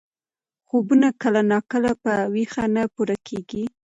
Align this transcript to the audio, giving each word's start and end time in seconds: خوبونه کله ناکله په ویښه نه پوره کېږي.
خوبونه 0.67 1.07
کله 1.21 1.41
ناکله 1.51 1.91
په 2.03 2.13
ویښه 2.33 2.65
نه 2.75 2.83
پوره 2.93 3.17
کېږي. 3.27 3.63